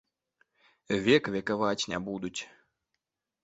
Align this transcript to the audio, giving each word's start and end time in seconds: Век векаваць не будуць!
Век 1.05 1.29
векаваць 1.37 1.87
не 1.95 2.03
будуць! 2.11 2.35